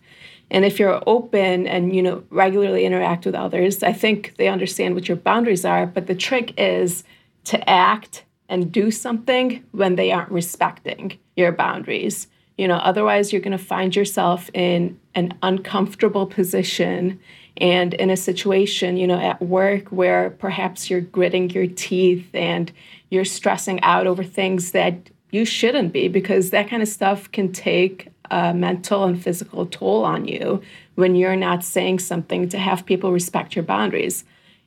[0.50, 4.96] And if you're open and you know regularly interact with others, I think they understand
[4.96, 7.04] what your boundaries are, but the trick is
[7.46, 12.28] to act and do something when they aren't respecting your boundaries.
[12.58, 17.20] You know, otherwise you're going to find yourself in an uncomfortable position
[17.58, 22.72] and in a situation, you know, at work where perhaps you're gritting your teeth and
[23.10, 27.52] you're stressing out over things that you shouldn't be because that kind of stuff can
[27.52, 30.62] take a mental and physical toll on you
[30.96, 34.24] when you're not saying something to have people respect your boundaries.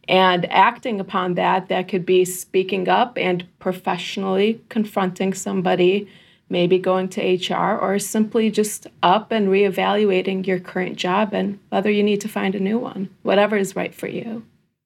[0.08, 6.08] And acting upon that, that could be speaking up and professionally confronting somebody,
[6.48, 11.90] maybe going to HR, or simply just up and reevaluating your current job and whether
[11.90, 14.44] you need to find a new one, whatever is right for you.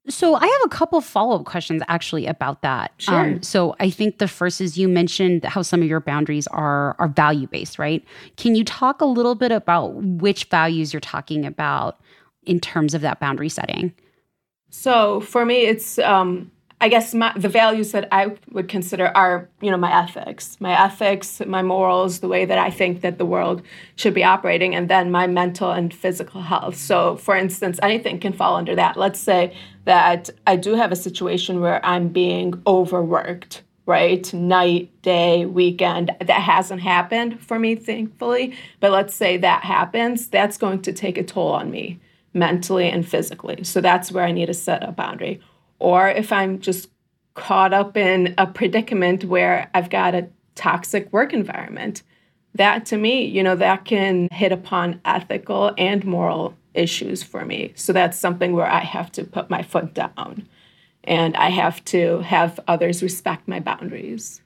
[0.08, 2.92] So I have a couple of follow up questions actually about that.
[2.98, 3.20] Sure.
[3.20, 6.94] Um, so I think the first is you mentioned how some of your boundaries are
[6.98, 8.04] are value based, right?
[8.36, 11.98] Can you talk a little bit about which values you're talking about
[12.44, 13.94] in terms of that boundary setting?
[14.68, 19.48] So for me, it's um, I guess my, the values that I would consider are,
[19.60, 23.24] you know, my ethics, my ethics, my morals, the way that I think that the
[23.24, 23.62] world
[23.96, 26.76] should be operating, and then my mental and physical health.
[26.76, 28.96] So, for instance, anything can fall under that.
[28.96, 34.30] Let's say that I do have a situation where I'm being overworked, right?
[34.34, 36.10] Night, day, weekend.
[36.20, 38.56] That hasn't happened for me, thankfully.
[38.80, 42.00] But let's say that happens, that's going to take a toll on me
[42.34, 43.62] mentally and physically.
[43.62, 45.40] So, that's where I need to set a boundary
[45.78, 46.88] or if I'm just
[47.34, 52.02] caught up in a predicament where I've got a toxic work environment.
[52.54, 57.72] That to me, you know, that can hit upon ethical and moral issues for me.
[57.74, 60.46] So that's something where I have to put my foot down.
[61.04, 64.40] and I have to have others respect my boundaries.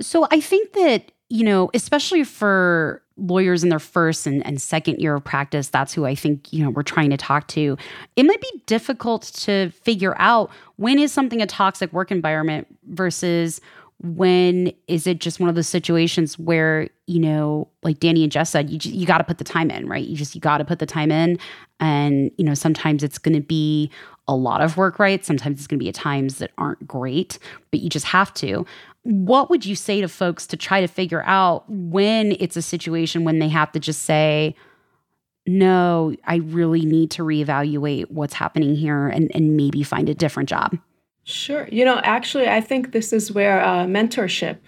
[0.00, 4.98] So I think that, you know, especially for lawyers in their first and, and second
[4.98, 7.76] year of practice, that's who I think, you know, we're trying to talk to.
[8.16, 13.60] It might be difficult to figure out when is something a toxic work environment versus
[14.02, 18.50] when is it just one of those situations where you know like danny and jess
[18.50, 20.06] said you, you got to put the time in right?
[20.06, 21.38] You just you got to put the time in.
[21.80, 23.90] And you know sometimes it's going to be
[24.26, 25.24] a lot of work right?
[25.24, 27.38] Sometimes it's going to be at times that aren't great
[27.70, 28.66] but you just have to
[29.04, 33.24] what would you say to folks to try to figure out when it's a situation
[33.24, 34.54] when they have to just say
[35.46, 40.48] no i really need to reevaluate what's happening here and, and maybe find a different
[40.48, 40.76] job
[41.24, 41.66] Sure.
[41.72, 44.58] You know, actually, I think this is where uh, mentorship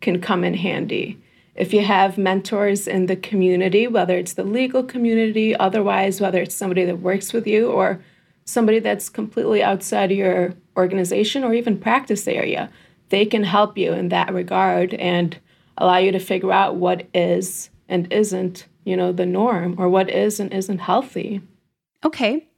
[0.00, 1.20] can come in handy.
[1.56, 6.54] If you have mentors in the community, whether it's the legal community, otherwise, whether it's
[6.54, 8.00] somebody that works with you or
[8.44, 12.70] somebody that's completely outside of your organization or even practice area,
[13.08, 15.38] they can help you in that regard and
[15.78, 20.10] allow you to figure out what is and isn't, you know, the norm or what
[20.10, 21.40] is and isn't healthy.
[22.04, 22.48] Okay.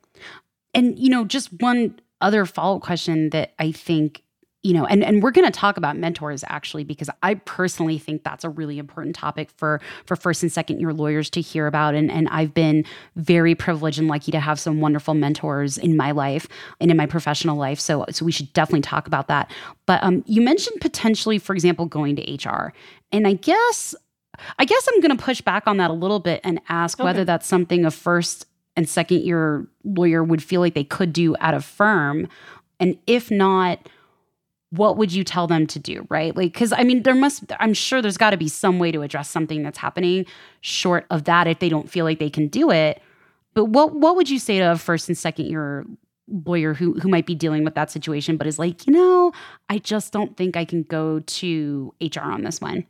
[0.74, 4.22] And, you know, just one other follow-up question that I think
[4.62, 8.25] you know and, and we're going to talk about mentors actually because i personally think
[8.25, 11.94] that's a really important topic for for first and second year lawyers to hear about
[11.94, 12.85] and, and i've been
[13.16, 16.49] very privileged and lucky to have some wonderful mentors in my life
[16.81, 19.51] and in my professional life so so we should definitely talk about that
[19.87, 22.73] but um, you mentioned potentially for example going to hr
[23.12, 23.94] and i guess
[24.59, 27.05] i guess i'm going to push back on that a little bit and ask okay.
[27.05, 28.47] whether that's something a first
[28.79, 32.29] and second year lawyer would feel like they could do at a firm?
[32.79, 33.88] And if not,
[34.70, 36.37] what would you tell them to do, right?
[36.37, 39.02] Like, because I mean, there must, I'm sure there's got to be some way to
[39.02, 40.26] address something that's happening
[40.61, 43.00] short of that if they don't feel like they can do it.
[43.54, 45.87] But what what would you say to a first and second year
[46.44, 49.33] lawyer who who might be dealing with that situation, but is like, you know,
[49.68, 52.87] I just don't think I can go to HR on this one.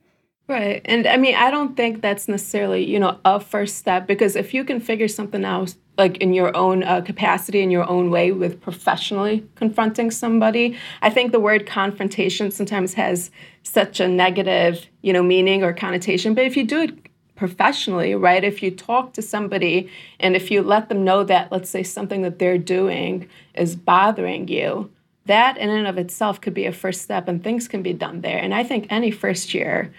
[0.49, 0.81] Right.
[0.87, 4.55] And I mean, I don't think that's necessarily, you know, a first step because if
[4.55, 8.31] you can figure something out like in your own uh, capacity in your own way
[8.31, 13.31] with professionally confronting somebody, I think the word confrontation sometimes has
[13.65, 16.97] such a negative, you know, meaning or connotation, but if you do it
[17.35, 18.43] professionally, right?
[18.43, 22.23] If you talk to somebody and if you let them know that let's say something
[22.23, 24.91] that they're doing is bothering you,
[25.27, 28.23] that in and of itself could be a first step and things can be done
[28.23, 28.39] there.
[28.39, 29.93] And I think any first year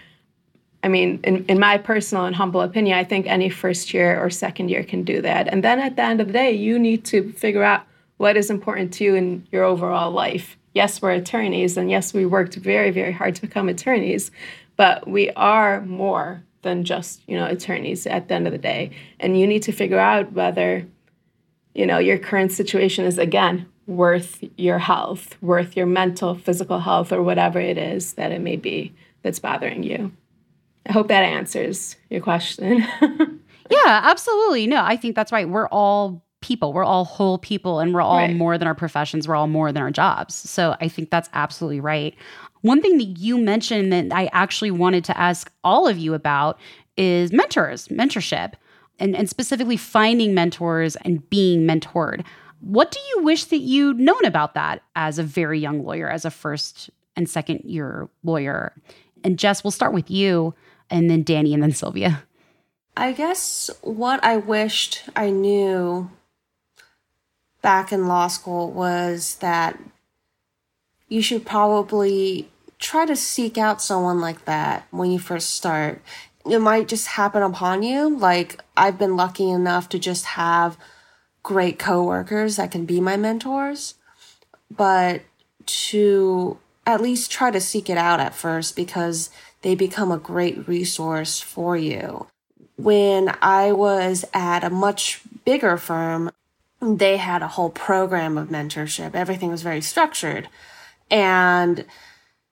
[0.82, 4.30] I mean, in, in my personal and humble opinion, I think any first year or
[4.30, 5.48] second year can do that.
[5.48, 7.82] And then at the end of the day, you need to figure out
[8.16, 10.56] what is important to you in your overall life.
[10.74, 14.30] Yes, we're attorneys, and yes, we worked very, very hard to become attorneys,
[14.76, 18.90] but we are more than just, you know, attorneys at the end of the day.
[19.18, 20.86] And you need to figure out whether,
[21.74, 27.12] you know, your current situation is, again, worth your health, worth your mental, physical health,
[27.12, 30.12] or whatever it is that it may be that's bothering you.
[30.86, 32.78] I hope that answers your question.
[33.70, 34.66] yeah, absolutely.
[34.66, 35.48] No, I think that's right.
[35.48, 36.72] We're all people.
[36.72, 38.34] We're all whole people and we're all right.
[38.34, 39.28] more than our professions.
[39.28, 40.34] We're all more than our jobs.
[40.34, 42.14] So I think that's absolutely right.
[42.62, 46.58] One thing that you mentioned that I actually wanted to ask all of you about
[46.96, 48.54] is mentors, mentorship,
[48.98, 52.24] and, and specifically finding mentors and being mentored.
[52.60, 56.26] What do you wish that you'd known about that as a very young lawyer, as
[56.26, 58.74] a first and second year lawyer?
[59.22, 60.54] And Jess, we'll start with you
[60.90, 62.24] and then Danny, and then Silvia.
[62.96, 66.10] I guess what I wished I knew
[67.62, 69.78] back in law school was that
[71.08, 76.02] you should probably try to seek out someone like that when you first start.
[76.50, 78.16] It might just happen upon you.
[78.16, 80.78] Like, I've been lucky enough to just have
[81.42, 83.94] great coworkers that can be my mentors,
[84.70, 85.22] but
[85.66, 89.30] to at least try to seek it out at first because
[89.62, 92.26] they become a great resource for you.
[92.76, 96.30] When I was at a much bigger firm,
[96.80, 99.14] they had a whole program of mentorship.
[99.14, 100.48] Everything was very structured.
[101.10, 101.84] And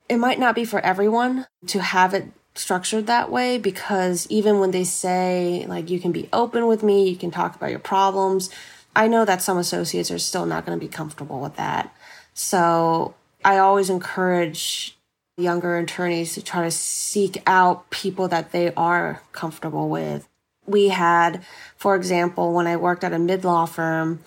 [0.09, 4.73] it might not be for everyone to have it structured that way because even when
[4.73, 8.51] they say, like, you can be open with me, you can talk about your problems,
[8.97, 11.95] I know that some associates are still not going to be comfortable with that.
[12.35, 13.15] So
[13.49, 14.95] I always encourage
[15.39, 20.29] younger attorneys to try to seek out people that they are comfortable with.
[20.67, 21.43] We had,
[21.75, 24.23] for example, when I worked at a mid law firm,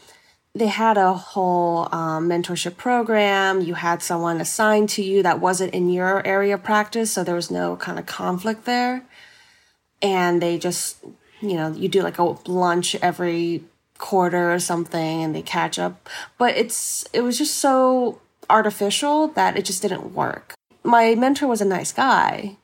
[0.56, 3.62] they had a whole um, mentorship program.
[3.62, 7.36] You had someone assigned to you that wasn't in your area of practice, so there
[7.36, 9.04] was no kind of conflict there.
[10.02, 10.98] And they just,
[11.42, 13.66] you know, you do like a lunch every
[14.00, 16.10] quarter or something and they catch up.
[16.40, 18.20] But it's, it was just so
[18.52, 20.54] artificial that it just didn't work.
[20.84, 22.58] My mentor was a nice guy.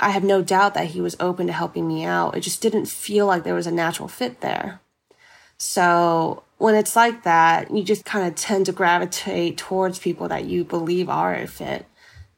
[0.00, 2.36] I have no doubt that he was open to helping me out.
[2.36, 4.80] It just didn't feel like there was a natural fit there.
[5.58, 10.46] So when it's like that, you just kind of tend to gravitate towards people that
[10.46, 11.86] you believe are a fit.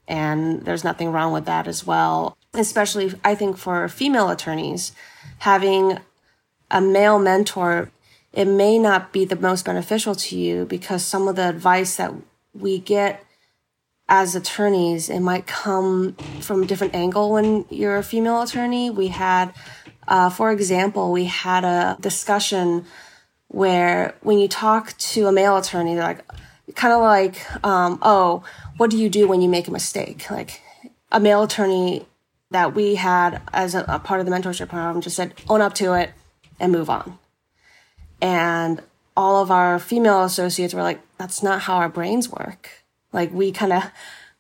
[0.08, 2.36] And there's nothing wrong with that as well.
[2.52, 4.92] Especially, I think, for female attorneys,
[5.38, 5.98] having
[6.70, 7.92] a male mentor,
[8.32, 12.12] it may not be the most beneficial to you because some of the advice that
[12.54, 13.24] we get
[14.08, 18.90] as attorneys, it might come from a different angle when you're a female attorney.
[18.90, 19.54] We had,
[20.06, 22.84] uh, for example, we had a discussion
[23.48, 26.24] where when you talk to a male attorney, they're like,
[26.74, 28.44] kind of like, um, oh,
[28.76, 30.30] what do you do when you make a mistake?
[30.30, 30.60] Like
[31.10, 32.06] a male attorney
[32.50, 35.74] that we had as a, a part of the mentorship program just said, own up
[35.74, 36.10] to it
[36.60, 37.18] and move on.
[38.20, 38.82] And
[39.16, 42.84] all of our female associates were like, that's not how our brains work.
[43.12, 43.84] Like we kind of,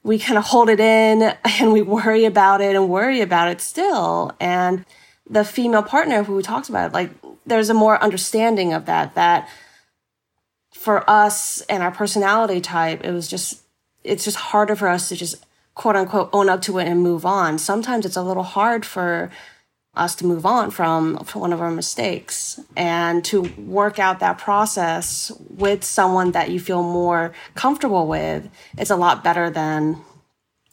[0.02, 1.22] we kind of hold it in
[1.60, 4.32] and we worry about it and worry about it still.
[4.40, 4.84] And
[5.30, 7.10] the female partner who talks about it, like
[7.46, 9.48] there's a more understanding of that that
[10.74, 13.60] for us and our personality type it was just
[14.02, 17.24] it's just harder for us to just quote unquote own up to it and move
[17.24, 19.30] on sometimes it's a little hard for
[19.94, 25.30] us to move on from, one of our mistakes and to work out that process
[25.50, 29.98] with someone that you feel more comfortable with it's a lot better than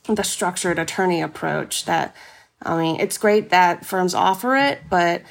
[0.08, 2.15] the structured attorney approach that
[2.63, 5.21] i mean it's great that firms offer it but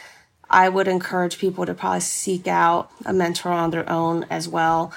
[0.51, 4.93] I would encourage people to probably seek out a mentor on their own as well,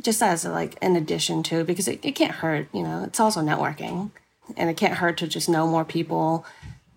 [0.00, 3.40] just as like an addition to, because it, it can't hurt, you know, it's also
[3.40, 4.10] networking
[4.56, 6.46] and it can't hurt to just know more people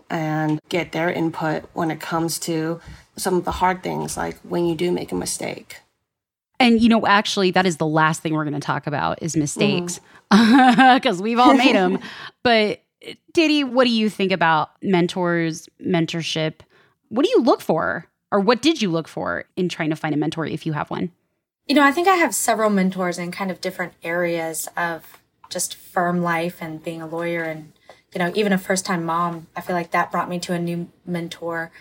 [0.10, 2.80] and get their input when it comes to
[3.16, 5.78] some of the hard things, like when you do make a mistake.
[6.60, 9.36] And you know, actually, that is the last thing we're going to talk about is
[9.36, 10.00] mistakes,
[10.32, 11.22] because mm.
[11.22, 12.00] we've all made them.
[12.44, 12.82] but
[13.34, 16.62] Diddy, what do you think about mentors, mentorship,
[17.10, 18.08] what do you look for?
[18.32, 20.90] Or what did you look for in trying to find a mentor if you have
[20.90, 21.12] one?
[21.68, 25.76] You know, I think I have several mentors in kind of different areas of just
[25.76, 27.72] firm life and being a lawyer and,
[28.14, 29.48] you know, even a first time mom.
[29.56, 31.72] I feel like that brought me to a new mentor.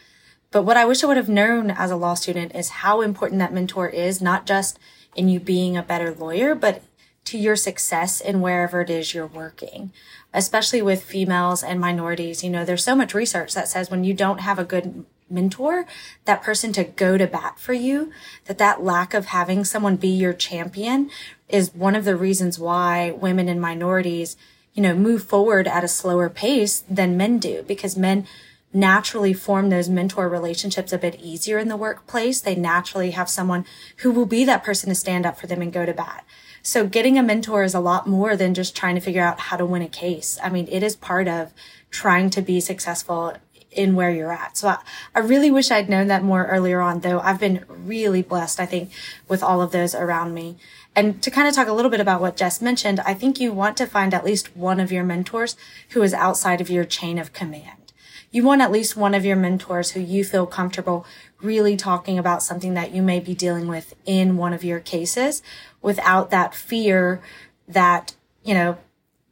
[0.51, 3.39] But what I wish I would have known as a law student is how important
[3.41, 4.79] that mentor is, not just
[5.15, 6.83] in you being a better lawyer, but
[7.27, 9.93] to your success in wherever it is you're working,
[10.33, 12.45] especially with females and minorities.
[12.45, 15.87] You know, there's so much research that says when you don't have a good mentor,
[16.25, 18.13] that person to go to bat for you,
[18.45, 21.11] that that lack of having someone be your champion
[21.49, 24.37] is one of the reasons why women and minorities,
[24.77, 28.27] you know, move forward at a slower pace than men do because men
[28.73, 32.43] naturally form those mentor relationships a bit easier in the workplace.
[32.43, 33.65] They naturally have someone
[33.99, 36.27] who will be that person to stand up for them and go to bat.
[36.63, 39.57] So getting a mentor is a lot more than just trying to figure out how
[39.57, 40.39] to win a case.
[40.43, 41.55] I mean, it is part of
[41.91, 43.35] trying to be successful
[43.71, 44.57] in where you're at.
[44.57, 44.79] So I,
[45.15, 48.67] I really wish I'd known that more earlier on, though I've been really blessed, I
[48.67, 48.91] think,
[49.29, 50.57] with all of those around me.
[50.97, 53.53] And to kind of talk a little bit about what Jess mentioned, I think you
[53.53, 55.55] want to find at least one of your mentors
[55.91, 57.93] who is outside of your chain of command.
[58.31, 61.05] You want at least one of your mentors who you feel comfortable
[61.43, 65.43] really talking about something that you may be dealing with in one of your cases
[65.83, 67.21] without that fear
[67.69, 68.79] that, you know,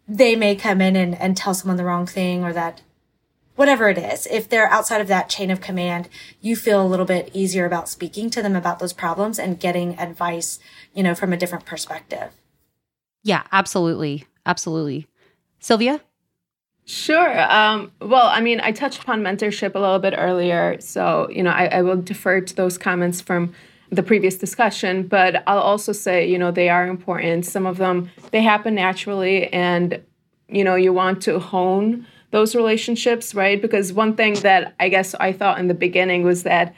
[0.07, 2.83] they may come in and, and tell someone the wrong thing or that
[3.57, 6.09] whatever it is, if they're outside of that chain of command,
[6.41, 9.99] you feel a little bit easier about speaking to them about those problems and getting
[9.99, 10.59] advice,
[10.95, 12.33] you know, from a different perspective.
[13.23, 14.27] Yeah, absolutely.
[14.47, 15.07] Absolutely.
[15.59, 16.01] Silvia?
[16.87, 17.41] Sure.
[17.51, 20.79] Um, well, I mean, I touched upon mentorship a little bit earlier.
[20.81, 23.55] So, you know, I, I will defer to those comments from
[23.91, 27.47] the previous discussion, but I'll also say, you know, they are important.
[27.47, 30.03] Some of them, they happen naturally, and,
[30.49, 33.63] you know, you want to hone those relationships, right?
[33.63, 36.75] Because one thing that I guess I thought in the beginning was that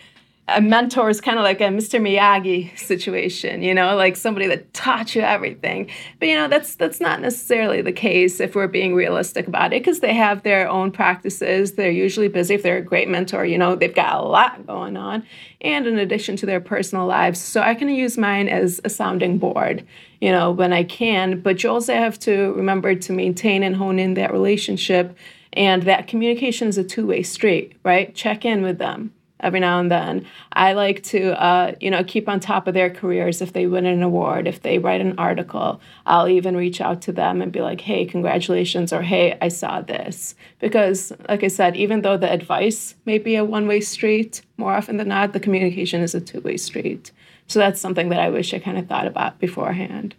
[0.48, 2.00] a mentor is kind of like a Mr.
[2.00, 5.90] Miyagi situation, you know, like somebody that taught you everything.
[6.21, 9.83] But you know, that's that's not necessarily the case if we're being realistic about it,
[9.83, 11.73] because they have their own practices.
[11.73, 12.54] They're usually busy.
[12.54, 15.25] If they're a great mentor, you know, they've got a lot going on,
[15.62, 17.40] and in addition to their personal lives.
[17.40, 19.85] So I can use mine as a sounding board,
[20.21, 21.40] you know, when I can.
[21.40, 25.16] But you also have to remember to maintain and hone in that relationship
[25.54, 28.14] and that communication is a two way street, right?
[28.14, 30.26] Check in with them every now and then.
[30.52, 33.42] I like to, uh, you know, keep on top of their careers.
[33.42, 37.12] If they win an award, if they write an article, I'll even reach out to
[37.12, 41.76] them and be like, "Hey, congratulations!" or "Hey, I saw this." Because, like I said,
[41.76, 46.00] even though the advice may be a one-way street, more often than not, the communication
[46.00, 47.12] is a two-way street.
[47.46, 50.14] So that's something that I wish I kind of thought about beforehand.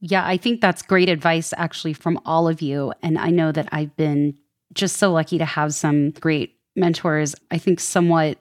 [0.00, 2.92] Yeah, I think that's great advice actually from all of you.
[3.02, 4.36] And I know that I've been
[4.74, 7.34] just so lucky to have some great mentors.
[7.50, 8.38] I think somewhat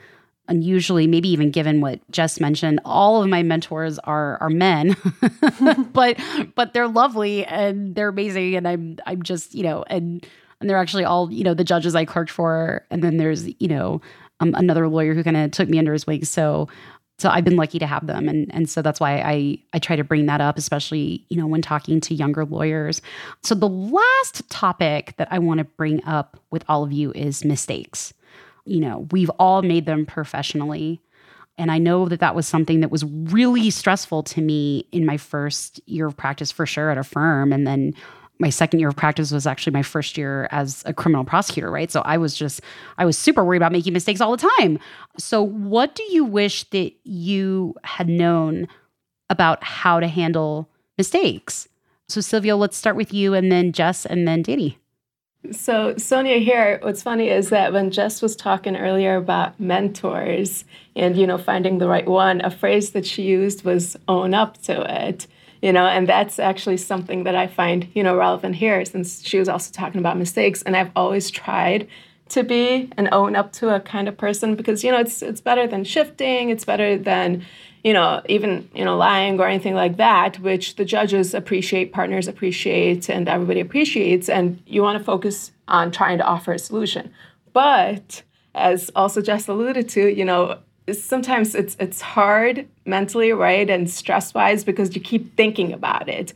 [0.47, 4.95] unusually, maybe even given what Jess mentioned, all of my mentors are are men,
[5.93, 6.19] but
[6.55, 10.25] but they're lovely and they're amazing, and I'm I'm just you know and
[10.59, 13.67] and they're actually all you know the judges I clerked for, and then there's you
[13.67, 14.01] know
[14.39, 16.25] um, another lawyer who kind of took me under his wing.
[16.25, 16.67] So
[17.19, 19.95] so I've been lucky to have them, and and so that's why I I try
[19.95, 23.01] to bring that up, especially you know when talking to younger lawyers.
[23.43, 27.45] So the last topic that I want to bring up with all of you is
[27.45, 28.13] mistakes
[28.66, 31.01] you know, we've all made them professionally.
[31.57, 35.18] And I know that that was something that was really stressful to me in my
[35.18, 37.53] first year of practice for sure at a firm.
[37.53, 37.93] And then
[38.39, 41.91] my second year of practice was actually my first year as a criminal prosecutor, right?
[41.91, 42.61] So I was just,
[42.97, 44.80] I was super worried about making mistakes all the time.
[45.18, 48.68] So, what do you wish that you had known
[49.30, 51.70] about how to handle mistakes?
[52.09, 54.80] So, Silvia, let's start with you and then Jess and then Danny.
[55.51, 60.63] So, Sonia here, what's funny is that when Jess was talking earlier about mentors
[60.95, 64.61] and, you know, finding the right one, a phrase that she used was own up
[64.63, 65.27] to it,
[65.61, 69.37] you know, and that's actually something that I find, you know, relevant here since she
[69.37, 70.61] was also talking about mistakes.
[70.61, 71.89] And I've always tried
[72.29, 75.41] to be and own up to a kind of person because, you know, it's, it's
[75.41, 77.45] better than shifting, it's better than,
[77.84, 82.27] you know, even, you know, lying or anything like that, which the judges appreciate, partners
[82.27, 84.29] appreciate, and everybody appreciates.
[84.29, 87.13] And you want to focus on trying to offer a solution.
[87.51, 88.23] But
[88.55, 90.59] as also Jess alluded to, you know,
[90.91, 96.34] sometimes it's it's hard mentally, right, and stress wise because you keep thinking about it.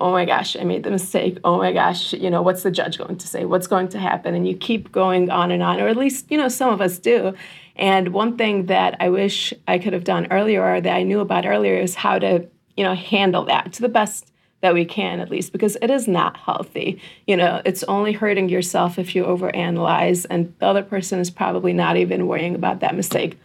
[0.00, 1.38] Oh my gosh, I made the mistake.
[1.44, 3.44] Oh my gosh, you know, what's the judge going to say?
[3.44, 4.34] What's going to happen?
[4.34, 6.98] And you keep going on and on, or at least, you know, some of us
[6.98, 7.34] do.
[7.76, 11.20] And one thing that I wish I could have done earlier or that I knew
[11.20, 12.46] about earlier is how to,
[12.76, 16.08] you know, handle that to the best that we can at least because it is
[16.08, 17.00] not healthy.
[17.26, 21.72] You know, it's only hurting yourself if you overanalyze and the other person is probably
[21.72, 23.38] not even worrying about that mistake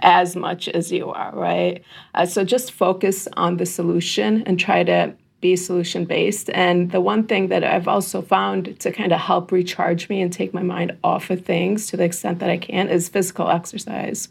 [0.00, 1.82] as much as you are, right?
[2.14, 6.50] Uh, so just focus on the solution and try to be solution based.
[6.50, 10.32] And the one thing that I've also found to kind of help recharge me and
[10.32, 14.28] take my mind off of things to the extent that I can is physical exercise.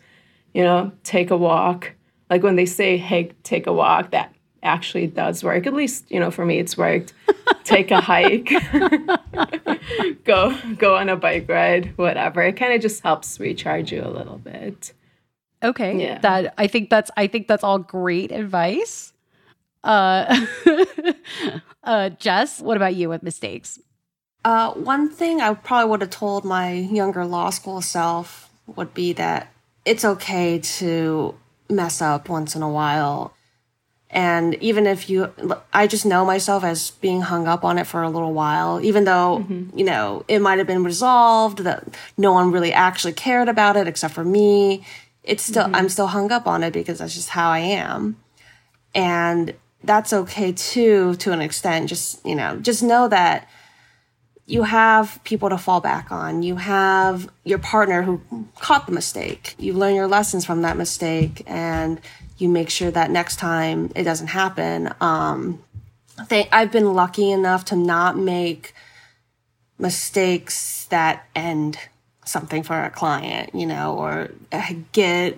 [0.53, 1.93] You know, take a walk.
[2.30, 4.34] Like when they say, hey, take a walk, that
[4.64, 5.68] actually does work.
[5.68, 7.14] At least, you know, for me, it's worked.
[7.64, 8.49] take a hike,
[10.24, 12.41] go go on a bike ride, whatever.
[12.41, 14.93] It kind of just helps recharge you a little bit.
[15.64, 15.99] Okay.
[15.99, 16.20] Yeah.
[16.20, 19.14] That I think that's I think that's all great advice.
[19.86, 20.45] Uh,
[21.83, 23.79] uh, Jess, what about you with mistakes?
[24.43, 29.13] Uh, one thing I probably would have told my younger law school self would be
[29.13, 29.51] that
[29.86, 31.36] it's okay to
[31.69, 33.33] mess up once in a while.
[34.09, 35.33] And even if you,
[35.73, 39.03] I just know myself as being hung up on it for a little while, even
[39.03, 39.77] though, mm-hmm.
[39.77, 41.83] you know, it might have been resolved, that
[42.17, 44.86] no one really actually cared about it except for me.
[45.23, 45.75] It's still, mm-hmm.
[45.75, 48.17] I'm still hung up on it because that's just how I am.
[48.93, 49.53] And
[49.86, 51.89] that's okay too, to an extent.
[51.89, 53.47] Just, you know, just know that
[54.47, 56.43] you have people to fall back on.
[56.43, 58.21] You have your partner who
[58.59, 59.55] caught the mistake.
[59.57, 61.99] You learn your lessons from that mistake and
[62.38, 64.93] you make sure that next time it doesn't happen.
[65.01, 65.63] Um,
[66.29, 68.73] they, I've been lucky enough to not make
[69.79, 71.77] mistakes that end
[72.25, 74.31] something for a client, you know, or
[74.91, 75.38] get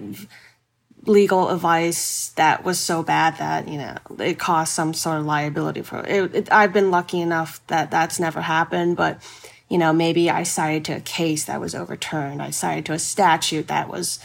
[1.08, 5.82] legal advice that was so bad that you know it caused some sort of liability
[5.82, 9.22] for it, it, I've been lucky enough that that's never happened, but
[9.70, 12.42] you know maybe I cited to a case that was overturned.
[12.42, 14.20] I cited to a statute that was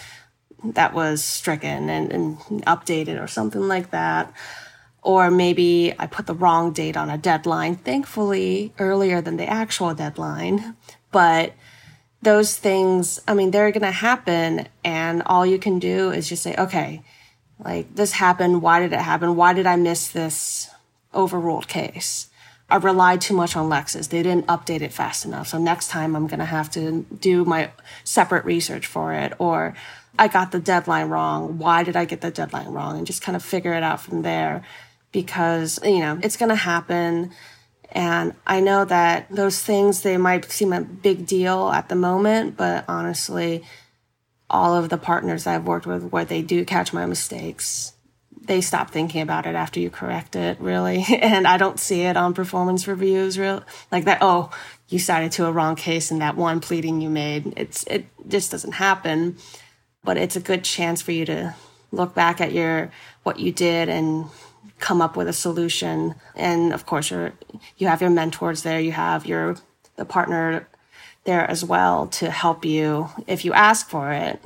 [0.65, 4.33] that was stricken and, and updated or something like that.
[5.03, 9.95] Or maybe I put the wrong date on a deadline, thankfully earlier than the actual
[9.95, 10.77] deadline.
[11.11, 11.55] But
[12.23, 14.69] those things, I mean, they're going to happen.
[14.85, 17.03] And all you can do is just say, okay,
[17.63, 18.63] like this happened.
[18.63, 19.37] Why did it happen?
[19.37, 20.71] Why did I miss this
[21.13, 22.29] overruled case?
[22.71, 24.09] I relied too much on Lexis.
[24.09, 25.49] They didn't update it fast enough.
[25.49, 27.71] So next time I'm going to have to do my
[28.03, 29.35] separate research for it.
[29.39, 29.75] Or
[30.19, 31.59] I got the deadline wrong.
[31.59, 32.97] Why did I get the deadline wrong?
[32.97, 34.63] And just kind of figure it out from there
[35.11, 37.33] because, you know, it's going to happen
[37.93, 42.57] and I know that those things, they might seem a big deal at the moment,
[42.57, 43.65] but honestly,
[44.49, 47.93] all of the partners I've worked with where they do catch my mistakes,
[48.45, 51.05] they stop thinking about it after you correct it, really.
[51.23, 54.19] And I don't see it on performance reviews, real like that.
[54.23, 54.51] Oh,
[54.89, 57.53] you cited to a wrong case in that one pleading you made.
[57.57, 59.37] It's it just doesn't happen,
[60.03, 61.55] but it's a good chance for you to
[61.93, 62.91] look back at your
[63.23, 64.27] what you did and
[64.83, 66.15] come up with a solution.
[66.35, 67.33] And of course, you
[67.79, 69.57] you have your mentors there, you have your
[69.97, 70.69] the partner
[71.25, 74.43] there as well to help you if you ask for it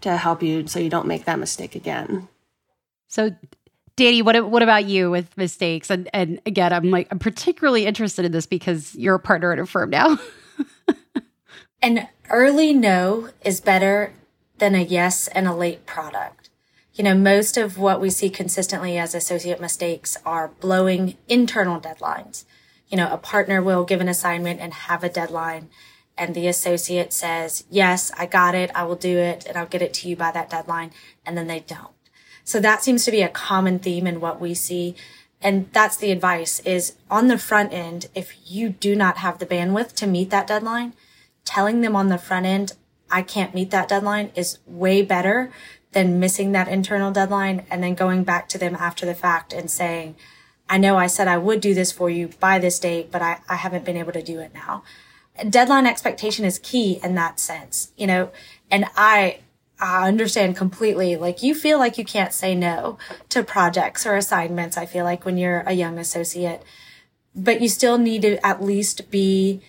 [0.00, 2.28] to help you so you don't make that mistake again.
[3.06, 3.30] So
[3.96, 5.90] Danny, what what about you with mistakes?
[5.90, 9.58] And and again, I'm like I'm particularly interested in this because you're a partner at
[9.58, 10.18] a firm now.
[11.82, 14.12] An early no is better
[14.58, 16.39] than a yes and a late product.
[17.00, 22.44] You know, most of what we see consistently as associate mistakes are blowing internal deadlines.
[22.88, 25.70] You know, a partner will give an assignment and have a deadline
[26.18, 28.70] and the associate says, yes, I got it.
[28.74, 30.90] I will do it and I'll get it to you by that deadline.
[31.24, 31.94] And then they don't.
[32.44, 34.94] So that seems to be a common theme in what we see.
[35.40, 39.46] And that's the advice is on the front end, if you do not have the
[39.46, 40.92] bandwidth to meet that deadline,
[41.46, 42.74] telling them on the front end,
[43.10, 45.50] I can't meet that deadline is way better
[45.92, 49.70] than missing that internal deadline and then going back to them after the fact and
[49.70, 50.14] saying,
[50.68, 53.40] I know I said I would do this for you by this date, but I,
[53.48, 54.84] I haven't been able to do it now.
[55.48, 58.30] Deadline expectation is key in that sense, you know,
[58.70, 59.40] and I,
[59.80, 61.16] I understand completely.
[61.16, 62.98] Like you feel like you can't say no
[63.30, 64.76] to projects or assignments.
[64.76, 66.62] I feel like when you're a young associate,
[67.34, 69.60] but you still need to at least be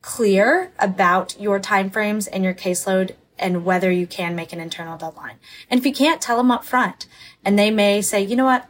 [0.00, 5.36] clear about your timeframes and your caseload and whether you can make an internal deadline.
[5.70, 7.06] And if you can't, tell them up front.
[7.44, 8.68] And they may say, you know what?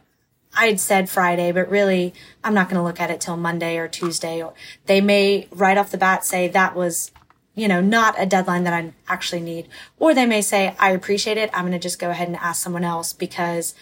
[0.58, 3.76] I had said Friday, but really I'm not going to look at it till Monday
[3.76, 4.42] or Tuesday.
[4.42, 4.54] Or
[4.86, 7.10] they may right off the bat say that was
[7.56, 9.66] you know, not a deadline that I actually need.
[9.98, 11.50] Or they may say, I appreciate it.
[11.54, 13.74] I'm going to just go ahead and ask someone else because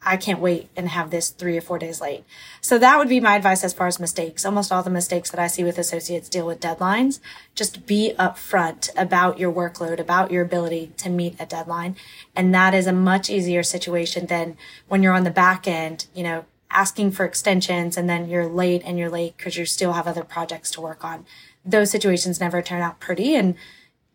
[0.00, 2.24] I can't wait and have this three or four days late.
[2.60, 4.44] So that would be my advice as far as mistakes.
[4.44, 7.18] Almost all the mistakes that I see with associates deal with deadlines.
[7.54, 11.96] Just be upfront about your workload, about your ability to meet a deadline.
[12.36, 16.22] And that is a much easier situation than when you're on the back end, you
[16.22, 20.06] know, asking for extensions and then you're late and you're late because you still have
[20.06, 21.24] other projects to work on
[21.68, 23.34] those situations never turn out pretty.
[23.34, 23.54] And,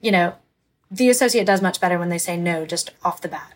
[0.02, 0.36] you know,
[0.90, 3.54] the associate does much better when they say no just off the bat.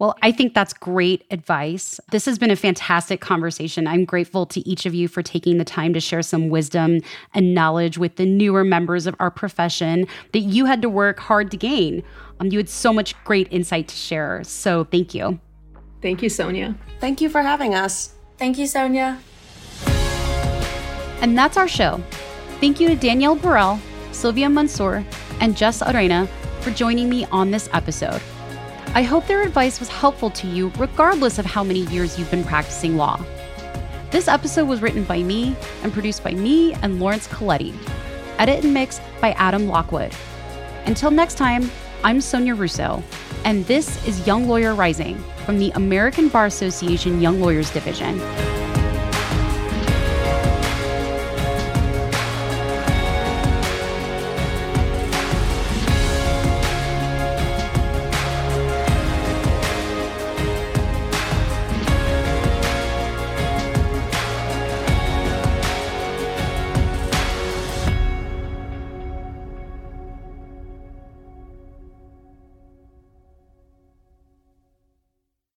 [0.00, 2.00] Well, I think that's great advice.
[2.10, 3.86] This has been a fantastic conversation.
[3.86, 7.02] I'm grateful to each of you for taking the time to share some wisdom
[7.34, 11.50] and knowledge with the newer members of our profession that you had to work hard
[11.50, 12.02] to gain.
[12.40, 14.42] Um, you had so much great insight to share.
[14.42, 15.38] So thank you.
[16.00, 16.74] Thank you, Sonia.
[16.98, 18.14] Thank you for having us.
[18.38, 19.18] Thank you, Sonia.
[21.20, 22.02] And that's our show.
[22.58, 23.78] Thank you to Danielle Borel,
[24.12, 25.04] Silvia Mansoor,
[25.40, 26.26] and Jess Arena
[26.62, 28.22] for joining me on this episode.
[28.92, 32.42] I hope their advice was helpful to you regardless of how many years you've been
[32.42, 33.24] practicing law.
[34.10, 37.72] This episode was written by me and produced by me and Lawrence Coletti.
[38.38, 40.12] Edit and mix by Adam Lockwood.
[40.86, 41.70] Until next time,
[42.02, 43.00] I'm Sonia Russo,
[43.44, 48.18] and this is Young Lawyer Rising from the American Bar Association Young Lawyers Division.